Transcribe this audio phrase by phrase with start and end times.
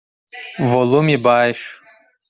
[0.71, 1.75] Volume baixo.